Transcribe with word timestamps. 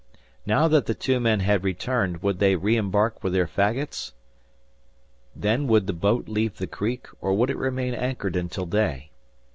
Now 0.47 0.67
that 0.67 0.87
the 0.87 0.95
two 0.95 1.19
men 1.19 1.41
had 1.41 1.63
returned, 1.63 2.23
would 2.23 2.39
they 2.39 2.55
re 2.55 2.75
embark 2.75 3.23
with 3.23 3.33
their 3.33 3.45
faggots? 3.45 4.13
Then 5.35 5.67
would 5.67 5.85
the 5.85 5.93
boat 5.93 6.27
leave 6.27 6.57
the 6.57 6.65
creek, 6.65 7.05
or 7.21 7.35
would 7.35 7.51
it 7.51 7.55
remain 7.57 7.93
anchored 7.93 8.35
until 8.35 8.65
day? 8.65 9.11